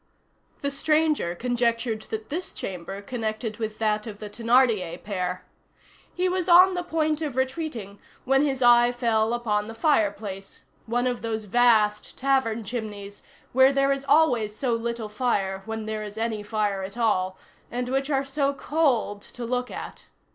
[0.61, 5.45] The stranger conjectured that this chamber connected with that of the Thénardier pair.
[6.11, 11.21] He was on the point of retreating when his eye fell upon the fireplace—one of
[11.21, 13.21] those vast tavern chimneys
[13.53, 17.37] where there is always so little fire when there is any fire at all,
[17.69, 20.07] and which are so cold to look at.